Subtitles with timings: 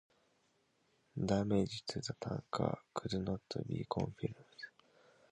[1.27, 4.55] Damage to the tanker could not be confirmed.